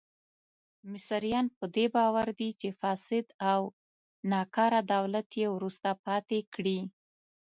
[0.91, 3.61] مصریان په دې باور دي چې فاسد او
[4.31, 6.79] ناکاره دولت یې وروسته پاتې کړي.